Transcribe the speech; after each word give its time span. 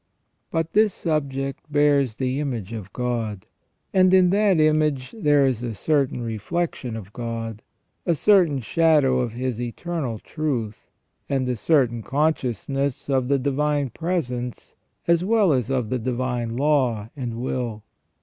But 0.49 0.73
this 0.73 0.95
subject 0.95 1.71
bears 1.71 2.15
the 2.15 2.39
image 2.39 2.73
of 2.73 2.91
God, 2.91 3.45
and 3.93 4.11
in 4.15 4.31
that 4.31 4.59
image 4.59 5.13
there 5.15 5.45
is 5.45 5.61
a 5.61 5.75
certain 5.75 6.23
reflection 6.23 6.95
of 6.95 7.13
God, 7.13 7.61
a 8.03 8.15
certain 8.15 8.61
shadow 8.61 9.19
of 9.19 9.33
His 9.33 9.61
eternal 9.61 10.17
truth, 10.17 10.87
and 11.29 11.47
a 11.47 11.55
certain 11.55 12.01
consciousness 12.01 13.11
of 13.11 13.27
the 13.27 13.37
divine 13.37 13.91
presence 13.91 14.73
as 15.07 15.23
well 15.23 15.53
as 15.53 15.69
of 15.69 15.91
the 15.91 15.99
divine 15.99 16.57
law 16.57 17.09
and 17.15 17.35
will. 17.39 17.83